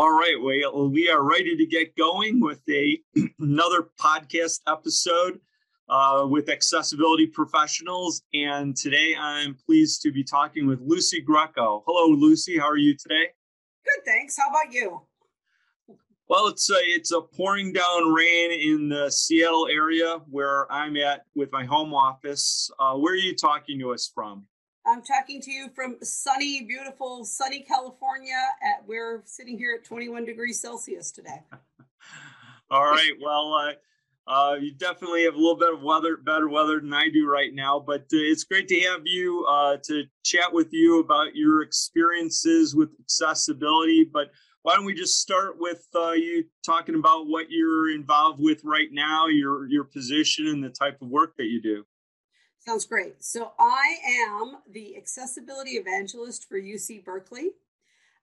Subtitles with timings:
[0.00, 2.98] All right, well, we are ready to get going with a
[3.38, 5.38] another podcast episode
[5.90, 8.22] uh, with accessibility professionals.
[8.32, 11.84] And today I'm pleased to be talking with Lucy Greco.
[11.86, 12.56] Hello, Lucy.
[12.56, 13.26] How are you today?
[13.84, 14.38] Good, thanks.
[14.38, 15.02] How about you?
[16.28, 21.26] Well, it's a it's a pouring down rain in the Seattle area where I'm at
[21.34, 22.70] with my home office.
[22.80, 24.46] Uh, where are you talking to us from?
[24.90, 28.34] I'm talking to you from sunny, beautiful, sunny California.
[28.60, 31.42] At we're sitting here at 21 degrees Celsius today.
[32.72, 33.12] All right.
[33.22, 33.72] Well, uh,
[34.30, 37.54] uh, you definitely have a little bit of weather, better weather than I do right
[37.54, 37.78] now.
[37.78, 42.74] But uh, it's great to have you uh, to chat with you about your experiences
[42.74, 44.04] with accessibility.
[44.12, 44.32] But
[44.62, 48.88] why don't we just start with uh, you talking about what you're involved with right
[48.90, 51.84] now, your your position, and the type of work that you do.
[52.60, 53.24] Sounds great.
[53.24, 57.52] So I am the accessibility evangelist for UC Berkeley.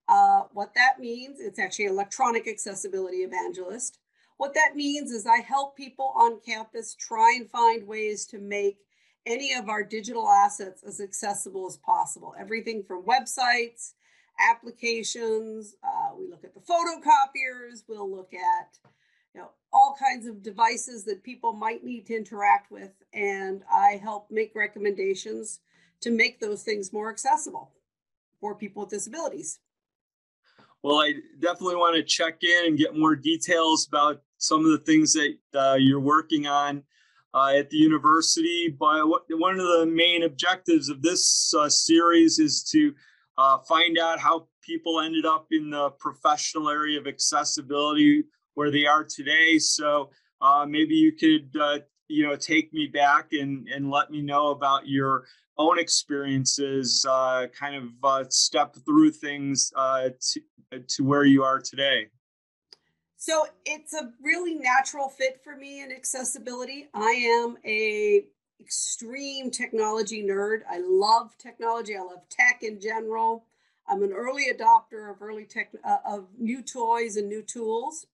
[0.07, 3.97] Uh, what that means, it's actually electronic accessibility evangelist.
[4.37, 8.77] What that means is I help people on campus try and find ways to make
[9.25, 12.35] any of our digital assets as accessible as possible.
[12.39, 13.93] Everything from websites,
[14.39, 18.77] applications, uh, we look at the photocopiers, we'll look at
[19.37, 22.91] you know, all kinds of devices that people might need to interact with.
[23.13, 25.59] And I help make recommendations
[26.01, 27.71] to make those things more accessible
[28.39, 29.59] for people with disabilities.
[30.81, 34.79] Well, I definitely want to check in and get more details about some of the
[34.79, 36.81] things that uh, you're working on
[37.35, 38.75] uh, at the university.
[38.79, 42.93] But one of the main objectives of this uh, series is to
[43.37, 48.23] uh, find out how people ended up in the professional area of accessibility
[48.57, 49.59] where they are today.
[49.59, 50.09] So
[50.41, 54.47] uh, maybe you could, uh, you know, take me back and and let me know
[54.49, 55.25] about your
[55.59, 60.41] own experiences, uh, kind of uh, step through things uh, to
[60.79, 62.07] to where you are today.
[63.15, 66.87] So it's a really natural fit for me in accessibility.
[66.95, 68.25] I am a
[68.59, 70.61] extreme technology nerd.
[70.69, 71.95] I love technology.
[71.95, 73.45] I love tech in general.
[73.87, 78.07] I'm an early adopter of early tech uh, of new toys and new tools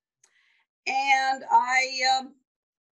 [0.88, 2.34] and I um,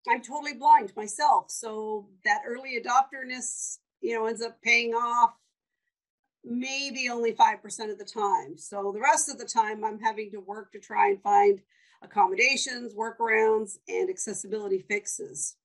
[0.09, 1.51] I'm totally blind myself.
[1.51, 5.35] So that early adopterness, you know, ends up paying off
[6.45, 8.57] maybe only 5% of the time.
[8.57, 11.61] So the rest of the time I'm having to work to try and find
[12.03, 15.57] accommodations, workarounds, and accessibility fixes.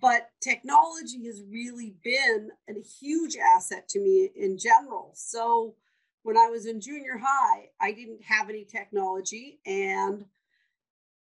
[0.00, 5.10] But technology has really been a huge asset to me in general.
[5.14, 5.74] So
[6.22, 10.24] when I was in junior high, I didn't have any technology and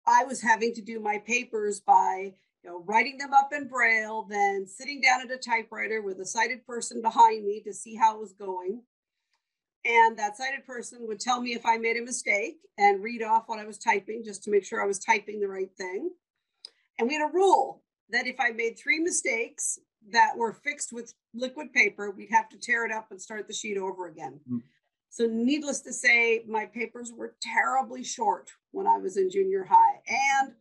[0.06, 2.34] I was having to do my papers by
[2.64, 6.24] you know, writing them up in braille, then sitting down at a typewriter with a
[6.24, 8.82] sighted person behind me to see how it was going.
[9.84, 13.44] And that sighted person would tell me if I made a mistake and read off
[13.46, 16.10] what I was typing just to make sure I was typing the right thing.
[16.98, 19.78] And we had a rule that if I made three mistakes
[20.10, 23.52] that were fixed with liquid paper, we'd have to tear it up and start the
[23.52, 24.40] sheet over again.
[24.50, 24.62] Mm.
[25.14, 30.02] So, needless to say, my papers were terribly short when I was in junior high.
[30.08, 30.54] And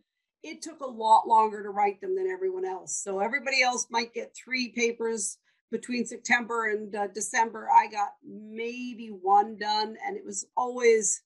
[0.43, 2.95] it took a lot longer to write them than everyone else.
[2.95, 5.39] So, everybody else might get three papers
[5.71, 7.67] between September and uh, December.
[7.67, 11.23] I got maybe one done, and it was always,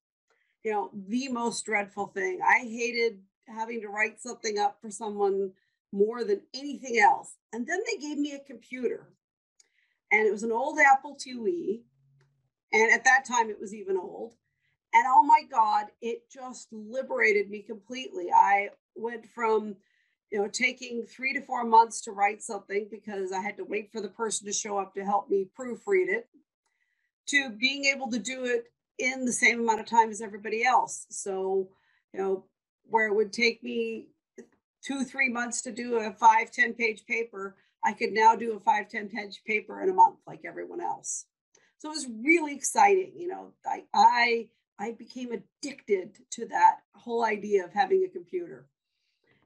[0.64, 2.40] you know, the most dreadful thing.
[2.42, 5.52] I hated having to write something up for someone
[5.92, 7.36] more than anything else.
[7.52, 9.10] And then they gave me a computer,
[10.14, 11.82] and it was an old Apple IIe
[12.74, 14.34] and at that time, it was even old.
[14.94, 18.28] And oh my God, it just liberated me completely.
[18.34, 19.76] I went from,
[20.32, 23.92] you know, taking three to four months to write something because I had to wait
[23.92, 26.28] for the person to show up to help me proofread it,
[27.28, 28.66] to being able to do it
[28.98, 31.06] in the same amount of time as everybody else.
[31.10, 31.70] So,
[32.14, 32.46] you know,
[32.90, 34.08] where it would take me
[34.84, 38.60] two, three months to do a five, 10 page paper, I could now do a
[38.60, 41.26] five, 10 page paper in a month like everyone else.
[41.80, 43.14] So it was really exciting.
[43.16, 48.68] You know, I I I became addicted to that whole idea of having a computer.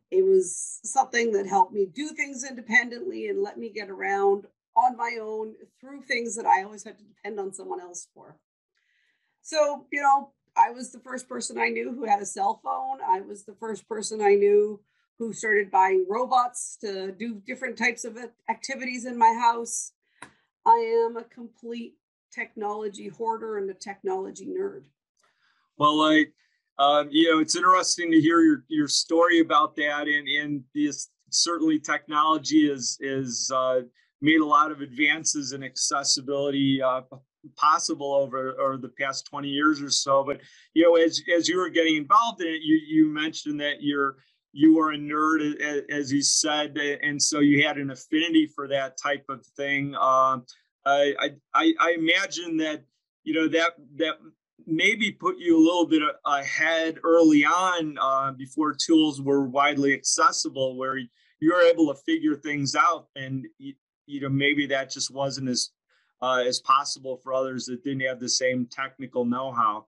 [0.09, 4.45] It was something that helped me do things independently and let me get around
[4.75, 8.37] on my own through things that I always had to depend on someone else for.
[9.41, 12.99] So, you know, I was the first person I knew who had a cell phone.
[13.05, 14.81] I was the first person I knew
[15.17, 18.17] who started buying robots to do different types of
[18.49, 19.93] activities in my house.
[20.65, 21.95] I am a complete
[22.33, 24.83] technology hoarder and a technology nerd.
[25.77, 26.25] Well, I,
[26.79, 31.09] um, you know, it's interesting to hear your your story about that, and and this
[31.29, 33.81] certainly technology is is uh,
[34.21, 37.01] made a lot of advances in accessibility uh,
[37.55, 40.23] possible over, over the past 20 years or so.
[40.23, 40.41] But
[40.73, 44.17] you know, as as you were getting involved in it, you you mentioned that you're
[44.53, 48.97] you were a nerd, as you said, and so you had an affinity for that
[49.01, 49.95] type of thing.
[49.97, 50.39] Uh,
[50.85, 52.83] I, I I imagine that
[53.23, 54.15] you know that that
[54.65, 60.77] maybe put you a little bit ahead early on uh, before tools were widely accessible,
[60.77, 65.49] where you were able to figure things out, and you know maybe that just wasn't
[65.49, 65.71] as
[66.21, 69.85] uh, as possible for others that didn't have the same technical know-how.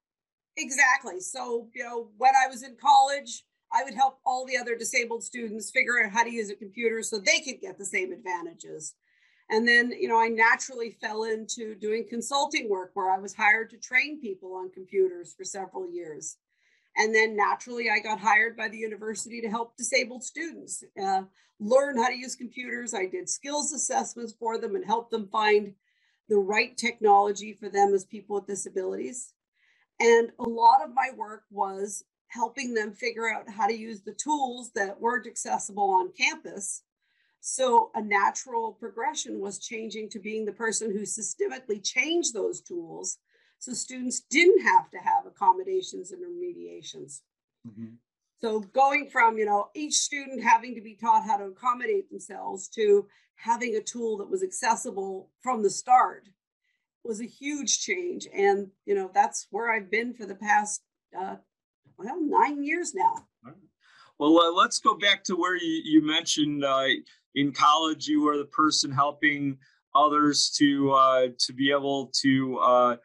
[0.57, 1.19] Exactly.
[1.19, 3.44] So you know when I was in college.
[3.75, 7.01] I would help all the other disabled students figure out how to use a computer
[7.01, 8.94] so they could get the same advantages.
[9.54, 13.70] And then, you know, I naturally fell into doing consulting work where I was hired
[13.70, 16.38] to train people on computers for several years.
[16.98, 21.26] And then naturally, I got hired by the university to help disabled students uh,
[21.60, 22.96] learn how to use computers.
[22.96, 25.76] I did skills assessments for them and helped them find
[26.30, 29.34] the right technology for them as people with disabilities.
[30.00, 34.16] And a lot of my work was helping them figure out how to use the
[34.16, 36.82] tools that weren't accessible on campus
[37.45, 43.18] so a natural progression was changing to being the person who systemically changed those tools
[43.60, 47.19] so students didn't have to have accommodations and remediations.
[47.68, 47.95] Mm-hmm.
[48.40, 52.69] So going from, you know, each student having to be taught how to accommodate themselves
[52.69, 56.30] to having a tool that was accessible from the start
[57.04, 58.25] was a huge change.
[58.34, 60.81] And, you know, that's where I've been for the past,
[61.18, 61.36] uh,
[61.98, 63.28] well, nine years now.
[64.19, 66.86] Well, uh, let's go back to where you, you mentioned uh,
[67.36, 69.57] in college you were the person helping
[69.95, 72.95] others to uh, to be able to uh,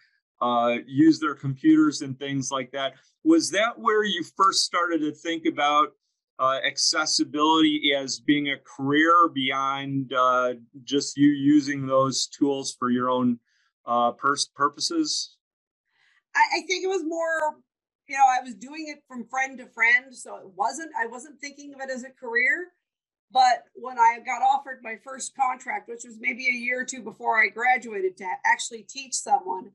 [0.40, 2.94] uh, use their computers and things like that.
[3.25, 5.88] Was that where you first started to think about
[6.38, 10.12] uh, accessibility as being a career beyond
[10.84, 13.38] just you using those tools for your own
[14.19, 15.37] pers- purposes?
[16.37, 17.56] I, I think it was more
[18.08, 21.40] you know i was doing it from friend to friend so it wasn't i wasn't
[21.40, 22.69] thinking of it as a career
[23.31, 27.02] but when I got offered my first contract, which was maybe a year or two
[27.02, 29.72] before I graduated to actually teach someone,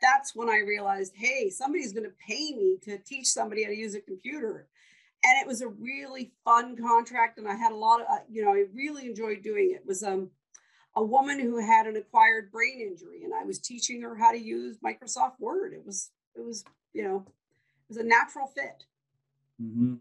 [0.00, 3.76] that's when I realized, hey, somebody's going to pay me to teach somebody how to
[3.76, 4.68] use a computer.
[5.24, 7.38] And it was a really fun contract.
[7.38, 9.82] And I had a lot of, uh, you know, I really enjoyed doing it.
[9.82, 10.30] it was um,
[10.94, 14.38] a woman who had an acquired brain injury, and I was teaching her how to
[14.38, 15.72] use Microsoft Word.
[15.72, 17.26] It was, it was, you know,
[17.88, 18.84] was a natural fit.
[19.62, 19.94] Mm-hmm.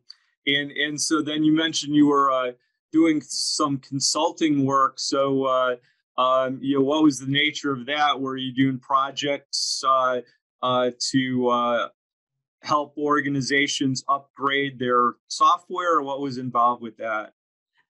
[0.47, 2.51] And and so then you mentioned you were uh,
[2.91, 4.99] doing some consulting work.
[4.99, 5.75] So, uh,
[6.17, 8.19] um, you know, what was the nature of that?
[8.19, 10.21] Were you doing projects uh,
[10.61, 11.87] uh, to uh,
[12.61, 17.33] help organizations upgrade their software, or what was involved with that?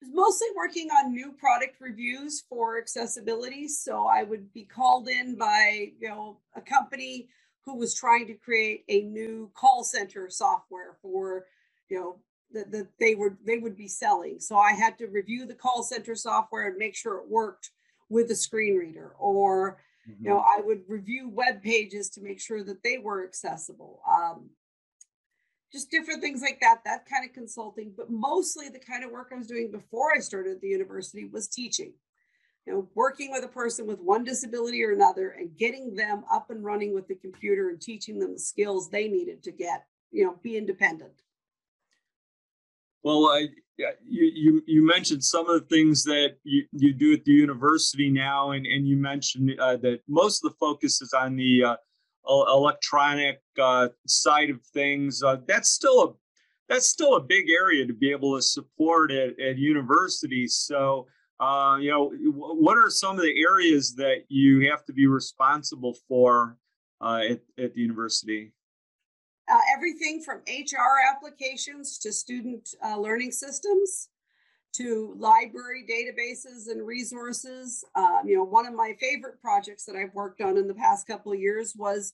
[0.02, 3.68] I was mostly working on new product reviews for accessibility.
[3.68, 7.28] So I would be called in by you know a company
[7.66, 11.46] who was trying to create a new call center software for
[11.90, 12.18] you know
[12.52, 14.40] that, that they would they would be selling.
[14.40, 17.72] So I had to review the call center software and make sure it worked
[18.10, 19.80] with a screen reader or
[20.10, 20.24] mm-hmm.
[20.24, 24.50] you know i would review web pages to make sure that they were accessible um,
[25.72, 29.30] just different things like that that kind of consulting but mostly the kind of work
[29.34, 31.94] i was doing before i started the university was teaching
[32.66, 36.50] you know working with a person with one disability or another and getting them up
[36.50, 40.24] and running with the computer and teaching them the skills they needed to get you
[40.24, 41.22] know be independent
[43.06, 47.24] well, I, you, you you mentioned some of the things that you, you do at
[47.24, 51.36] the university now, and, and you mentioned uh, that most of the focus is on
[51.36, 51.76] the uh,
[52.28, 55.22] electronic uh, side of things.
[55.22, 56.14] Uh, that's still a
[56.68, 60.56] that's still a big area to be able to support at, at universities.
[60.56, 61.06] So,
[61.40, 65.96] uh, you know, what are some of the areas that you have to be responsible
[66.08, 66.58] for
[67.02, 68.54] uh, at, at the university?
[69.50, 74.10] uh, everything from HR applications to student uh, learning systems
[74.74, 77.84] to library databases and resources.
[77.96, 81.08] Um, you know, one of my favorite projects that I've worked on in the past
[81.08, 82.14] couple of years was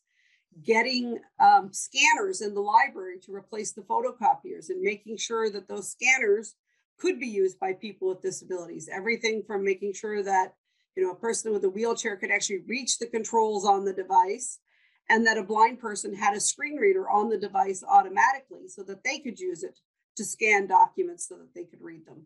[0.63, 5.89] getting um, scanners in the library to replace the photocopiers and making sure that those
[5.89, 6.55] scanners
[7.01, 8.87] could be used by people with disabilities.
[8.91, 10.53] Everything from making sure that
[10.95, 14.59] you know a person with a wheelchair could actually reach the controls on the device
[15.09, 19.03] and that a blind person had a screen reader on the device automatically so that
[19.03, 19.79] they could use it
[20.15, 22.25] to scan documents so that they could read them.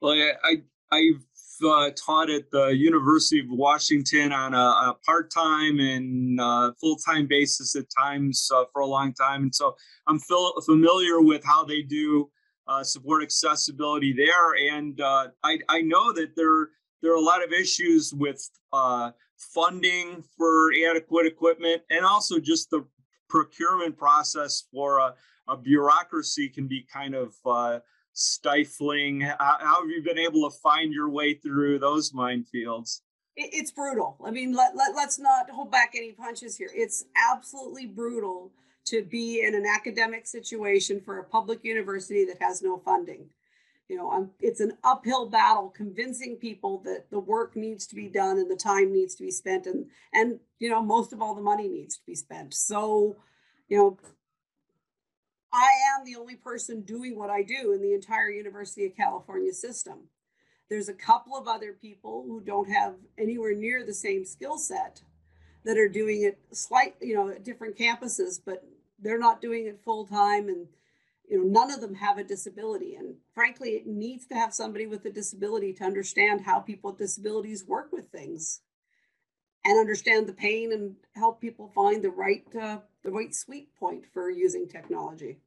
[0.00, 0.12] Well,
[0.44, 1.24] I, I've
[1.66, 7.74] uh, taught at the University of Washington on a, a part-time and uh, full-time basis
[7.74, 9.74] at times uh, for a long time, and so
[10.06, 12.30] I'm fil- familiar with how they do
[12.66, 14.54] uh, support accessibility there.
[14.72, 16.70] And uh, I, I know that there
[17.02, 22.70] there are a lot of issues with uh, funding for adequate equipment, and also just
[22.70, 22.84] the
[23.28, 25.14] procurement process for a,
[25.48, 27.34] a bureaucracy can be kind of
[28.14, 29.20] stifling?
[29.20, 33.00] How, how, have you been able to find your way through those minefields?
[33.36, 34.16] It's brutal.
[34.24, 36.70] I mean, let, let, let's not hold back any punches here.
[36.72, 38.52] It's absolutely brutal
[38.86, 43.30] to be in an academic situation for a public university that has no funding.
[43.88, 48.08] You know, I'm, it's an uphill battle convincing people that the work needs to be
[48.08, 51.34] done and the time needs to be spent and and you know most of all
[51.34, 52.54] the money needs to be spent.
[52.54, 53.16] So,
[53.68, 53.98] you know,
[55.52, 59.52] I am the only person doing what I do in the entire University of California
[59.52, 60.08] system.
[60.70, 65.02] There's a couple of other people who don't have anywhere near the same skill set
[65.64, 68.64] that are doing it slight, you know, at different campuses, but
[69.00, 70.66] they're not doing it full time and
[71.28, 74.86] you know none of them have a disability and frankly it needs to have somebody
[74.86, 78.60] with a disability to understand how people with disabilities work with things
[79.64, 84.04] and understand the pain and help people find the right uh, the right sweet point
[84.12, 85.38] for using technology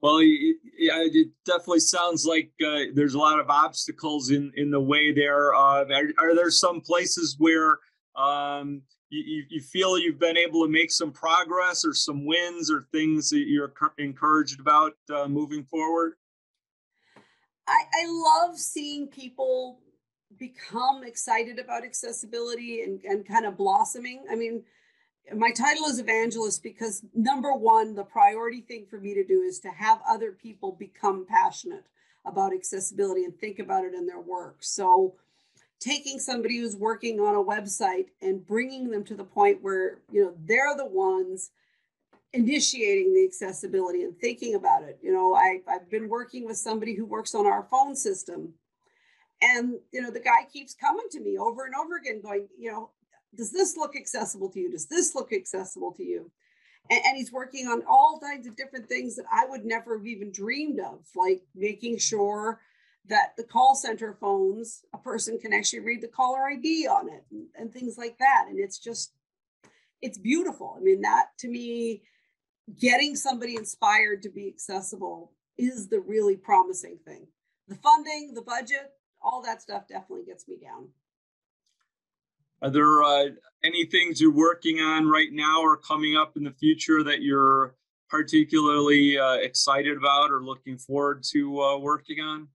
[0.00, 5.12] well, it definitely sounds like uh, there's a lot of obstacles in in the way
[5.12, 5.52] there.
[5.54, 7.78] Uh, are, are, there some places where
[8.14, 12.86] um, you, you feel you've been able to make some progress, or some wins, or
[12.92, 16.14] things that you're encouraged about uh, moving forward?
[17.66, 19.80] I, I love seeing people
[20.38, 24.24] become excited about accessibility and, and kind of blossoming.
[24.30, 24.62] I mean,
[25.34, 29.58] my title is evangelist because number one, the priority thing for me to do is
[29.60, 31.84] to have other people become passionate
[32.24, 34.56] about accessibility and think about it in their work.
[34.60, 35.14] So,
[35.80, 40.24] taking somebody who's working on a website and bringing them to the point where you
[40.24, 41.50] know they're the ones
[42.32, 44.98] initiating the accessibility and thinking about it.
[45.02, 48.54] You know, I, I've been working with somebody who works on our phone system.
[49.40, 52.70] And, you know, the guy keeps coming to me over and over again, going, you
[52.70, 52.90] know,
[53.36, 54.70] does this look accessible to you?
[54.70, 56.30] Does this look accessible to you?
[56.90, 60.06] And, and, he's working on all kinds of different things that I would never have
[60.06, 62.60] even dreamed of, like making sure
[63.06, 67.24] that the call center phones, a person can actually read the caller ID on it
[67.30, 68.46] and, and things like that.
[68.48, 69.12] And it's just,
[70.02, 70.74] it's beautiful.
[70.76, 72.02] I mean, that to me,
[72.78, 77.26] getting somebody inspired to be accessible is the really promising thing.
[77.66, 80.88] The funding, the budget, all that stuff definitely gets me down.
[82.60, 83.28] Are there uh,
[83.62, 87.74] any things you're working on right now or coming up in the future that you're
[88.08, 92.48] particularly uh, excited about or looking forward to uh, working on?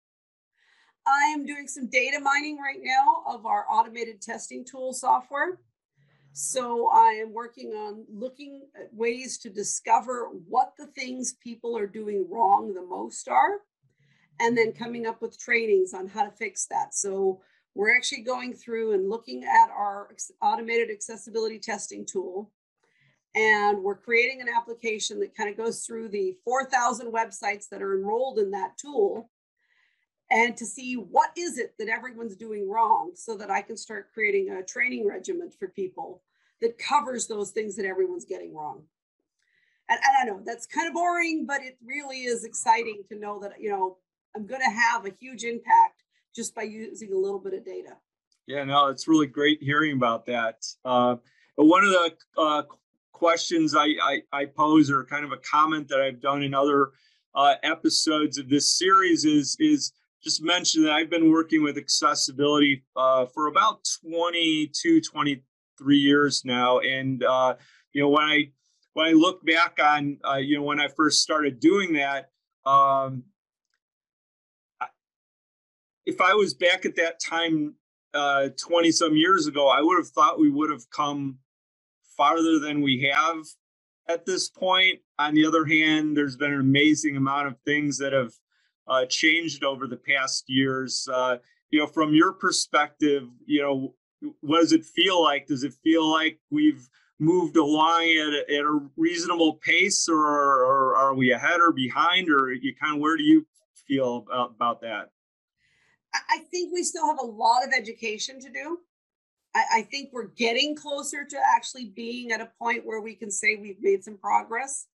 [1.05, 5.59] I am doing some data mining right now of our automated testing tool software.
[6.31, 11.87] So I am working on looking at ways to discover what the things people are
[11.87, 13.59] doing wrong the most are,
[14.39, 16.95] and then coming up with trainings on how to fix that.
[16.95, 17.41] So
[17.75, 20.09] we're actually going through and looking at our
[20.41, 22.51] automated accessibility testing tool.
[23.35, 27.97] And we're creating an application that kind of goes through the 4,000 websites that are
[27.97, 29.29] enrolled in that tool
[30.33, 34.09] and to see what is it that everyone's doing wrong so that I can start
[34.13, 36.23] creating a training regiment for people
[36.59, 38.81] that covers those things that everyone's getting wrong.
[39.89, 43.61] And, I know that's kind of boring, but it really is exciting to know that,
[43.61, 43.97] you know,
[44.35, 46.03] I'm going to have a huge impact
[46.35, 47.97] just by using a little bit of data.
[48.47, 50.65] Yeah, no, it's really great hearing about that.
[50.83, 51.17] Uh,
[51.55, 52.63] one of the uh,
[53.11, 56.91] questions I, I, I, pose, or kind of a comment that I've done in other
[57.35, 62.83] uh, episodes of this series, is is just mention that I've been working with accessibility
[62.95, 67.55] uh, for about 22, 23 years now, and uh,
[67.91, 68.51] you know when I
[68.93, 72.29] when I look back on uh, you know when I first started doing that.
[72.65, 73.23] Um,
[76.05, 77.75] if I was back at that time,
[78.13, 81.37] uh, 20 some years ago, I would have thought we would have come
[82.17, 83.45] farther than we have
[84.07, 84.99] at this point.
[85.19, 88.33] On the other hand, there's been an amazing amount of things that have
[88.87, 91.07] uh, changed over the past years.
[91.11, 91.37] Uh,
[91.71, 93.95] you know, from your perspective, you know,
[94.41, 95.47] what does it feel like?
[95.47, 96.87] Does it feel like we've
[97.19, 102.29] moved along at a, at a reasonable pace, or, or, are we ahead or behind,
[102.29, 103.45] or you kind of where do you
[103.87, 105.09] feel about, about that?
[106.13, 108.79] I think we still have a lot of education to do.
[109.55, 113.31] I, I think we're getting closer to actually being at a point where we can
[113.31, 114.87] say we've made some progress.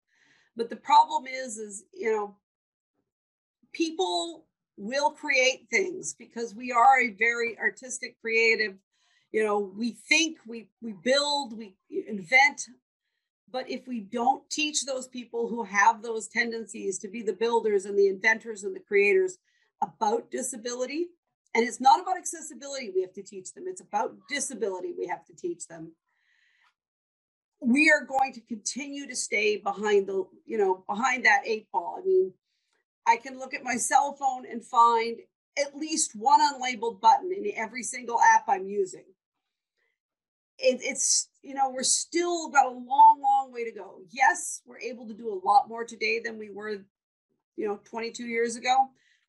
[0.56, 2.36] But the problem is, is you know,
[3.78, 8.74] people will create things because we are a very artistic, creative.
[9.32, 12.62] You know, we think, we we build, we invent.
[13.50, 17.86] But if we don't teach those people who have those tendencies to be the builders
[17.86, 19.38] and the inventors and the creators
[19.82, 21.08] about disability,
[21.56, 25.24] and it's not about accessibility we have to teach them, it's about disability we have
[25.26, 25.94] to teach them.
[27.62, 32.00] We are going to continue to stay behind the, you know, behind that eight ball.
[32.00, 32.34] I mean,
[33.08, 35.18] I can look at my cell phone and find
[35.58, 39.06] at least one unlabeled button in every single app I'm using.
[40.60, 44.02] It, it's, you know, we're still got a long, long way to go.
[44.12, 46.84] Yes, we're able to do a lot more today than we were,
[47.56, 48.76] you know, 22 years ago.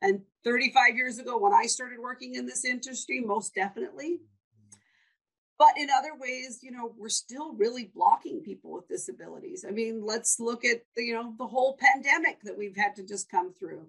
[0.03, 4.21] And 35 years ago, when I started working in this industry, most definitely.
[5.59, 9.65] But in other ways, you know, we're still really blocking people with disabilities.
[9.67, 13.03] I mean, let's look at the, you know, the whole pandemic that we've had to
[13.03, 13.87] just come through.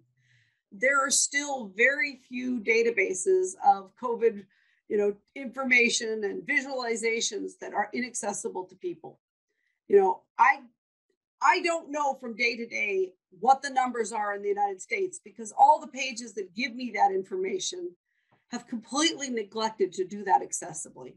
[0.71, 4.45] There are still very few databases of COVID,
[4.87, 9.19] you know, information and visualizations that are inaccessible to people.
[9.87, 10.61] You know, I
[11.41, 15.19] I don't know from day to day what the numbers are in the United States
[15.23, 17.91] because all the pages that give me that information
[18.51, 21.13] have completely neglected to do that accessibly.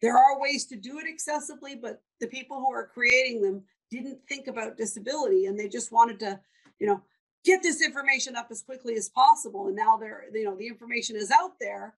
[0.00, 4.20] There are ways to do it accessibly, but the people who are creating them didn't
[4.28, 6.40] think about disability and they just wanted to,
[6.78, 7.02] you know,
[7.44, 9.66] get this information up as quickly as possible.
[9.66, 11.94] And now they're, you know, the information is out there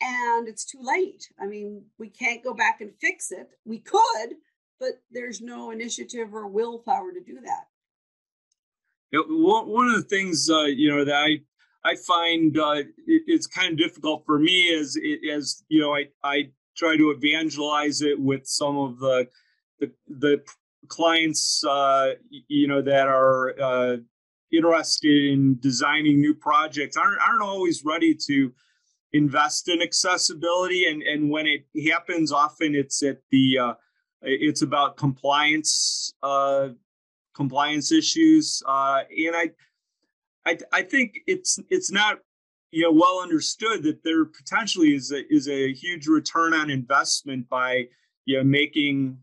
[0.00, 1.28] and it's too late.
[1.40, 3.50] I mean, we can't go back and fix it.
[3.64, 4.36] We could,
[4.80, 7.66] but there's no initiative or willpower to do that.
[9.12, 11.42] one of the things, uh, you know, that I
[11.84, 14.96] I find uh, it, it's kind of difficult for me as
[15.32, 16.50] as you know I I
[16.82, 19.28] try to evangelize it with some of the
[19.78, 20.42] the, the
[20.88, 22.10] clients uh,
[22.48, 23.96] you know that are uh,
[24.52, 28.52] interested in designing new projects aren't aren't always ready to
[29.12, 33.74] invest in accessibility and and when it happens often it's at the uh,
[34.22, 36.68] it's about compliance uh,
[37.34, 39.46] compliance issues uh, and I,
[40.46, 42.18] I I think it's it's not
[42.72, 47.48] you know well understood that there potentially is a, is a huge return on investment
[47.48, 47.86] by
[48.24, 49.16] you know making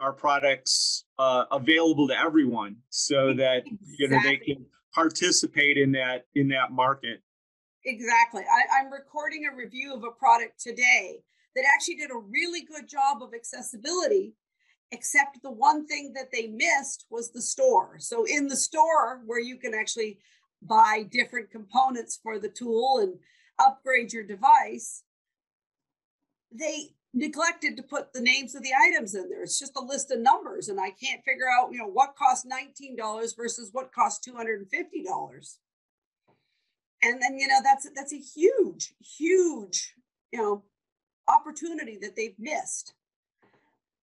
[0.00, 3.64] our products uh, available to everyone so that
[3.98, 4.64] you know they can
[4.94, 7.20] participate in that in that market.
[7.84, 8.42] Exactly.
[8.42, 11.18] I, i'm recording a review of a product today
[11.54, 14.34] that actually did a really good job of accessibility
[14.92, 17.96] except the one thing that they missed was the store.
[17.98, 20.18] So in the store where you can actually
[20.62, 23.14] buy different components for the tool and
[23.58, 25.02] upgrade your device,
[26.52, 29.42] they neglected to put the names of the items in there.
[29.42, 32.46] It's just a list of numbers, and I can't figure out, you know, what costs
[32.46, 35.58] $19 versus what costs $250.
[37.02, 39.94] And then, you know, that's that's a huge, huge,
[40.32, 40.64] you know,
[41.28, 42.94] opportunity that they've missed.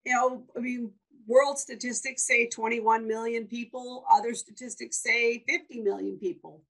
[0.05, 0.91] You know, I mean,
[1.27, 6.61] world statistics say 21 million people, other statistics say 50 million people.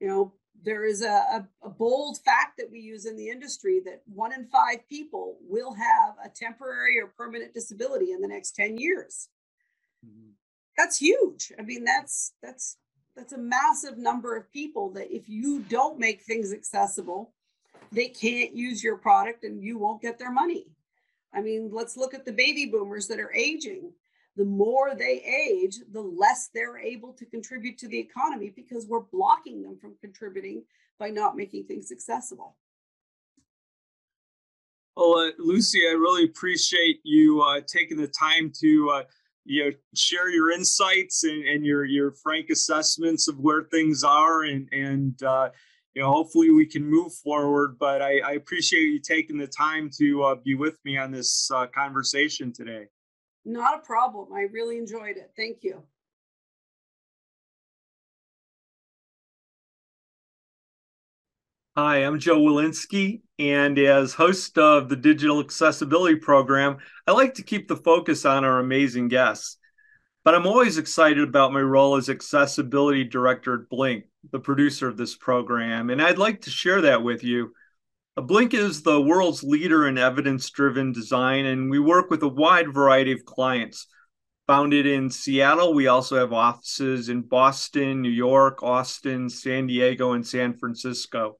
[0.00, 3.80] You know, there is a, a, a, bold fact that we use in the industry
[3.84, 8.56] that one in five people will have a temporary or permanent disability in the next
[8.56, 9.28] 10 years.
[10.04, 10.30] Mm-hmm.
[10.76, 11.52] That's huge.
[11.58, 12.76] I mean, that's that's
[13.16, 17.32] that's a massive number of people that if you don't make things accessible,
[17.90, 20.66] they can't use your product and you won't get their money.
[21.36, 23.92] I mean, let's look at the baby boomers that are aging.
[24.36, 29.00] The more they age, the less they're able to contribute to the economy because we're
[29.00, 30.62] blocking them from contributing
[30.98, 32.56] by not making things accessible.
[34.96, 39.02] Well, uh, Lucy, I really appreciate you uh, taking the time to uh,
[39.44, 44.44] you know share your insights and, and your your frank assessments of where things are
[44.44, 45.50] and and uh,
[45.96, 47.78] you know, hopefully we can move forward.
[47.78, 51.50] But I, I appreciate you taking the time to uh, be with me on this
[51.50, 52.84] uh, conversation today.
[53.46, 54.28] Not a problem.
[54.34, 55.30] I really enjoyed it.
[55.36, 55.82] Thank you.
[61.78, 67.42] Hi, I'm Joe Welinske, and as host of the Digital Accessibility Program, I like to
[67.42, 69.58] keep the focus on our amazing guests.
[70.26, 74.96] But I'm always excited about my role as Accessibility Director at Blink, the producer of
[74.96, 77.52] this program, and I'd like to share that with you.
[78.16, 82.28] Uh, Blink is the world's leader in evidence driven design, and we work with a
[82.28, 83.86] wide variety of clients.
[84.48, 90.26] Founded in Seattle, we also have offices in Boston, New York, Austin, San Diego, and
[90.26, 91.36] San Francisco.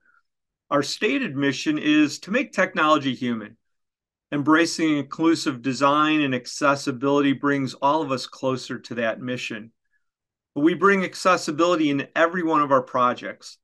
[0.71, 3.57] Our stated mission is to make technology human
[4.33, 9.71] Embracing inclusive design and accessibility brings all of us closer to that mission.
[10.57, 13.59] We bring accessibility in every one of our projects.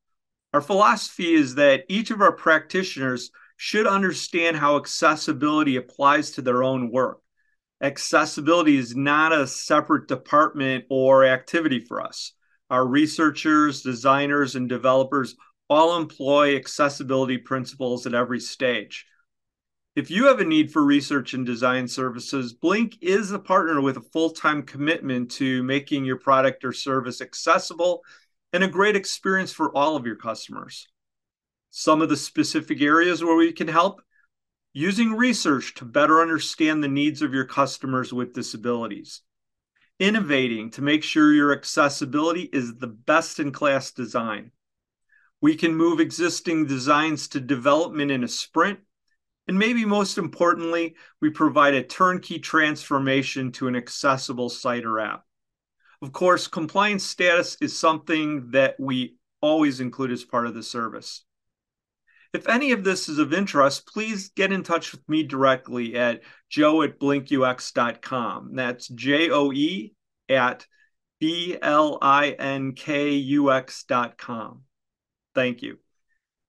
[0.53, 6.63] Our philosophy is that each of our practitioners should understand how accessibility applies to their
[6.63, 7.21] own work.
[7.83, 12.33] Accessibility is not a separate department or activity for us.
[12.71, 15.35] Our researchers, designers, and developers
[15.69, 19.07] all employ accessibility principles at every stage.
[19.95, 23.99] If you have a need for research and design services, Blink is a partner with
[23.99, 28.03] a full time commitment to making your product or service accessible
[28.55, 30.89] and a great experience for all of your customers.
[31.71, 34.01] Some of the specific areas where we can help
[34.73, 39.21] using research to better understand the needs of your customers with disabilities,
[39.99, 44.53] innovating to make sure your accessibility is the best in class design.
[45.43, 48.79] We can move existing designs to development in a sprint
[49.49, 55.25] and maybe most importantly, we provide a turnkey transformation to an accessible site or app.
[56.01, 61.25] Of course, compliance status is something that we always include as part of the service.
[62.33, 66.23] If any of this is of interest, please get in touch with me directly at
[66.49, 68.55] joe at blinkux.com.
[68.55, 69.95] That's J O E
[70.29, 70.67] at
[71.21, 74.63] B L I N K U X.com.
[75.35, 75.82] Thank you.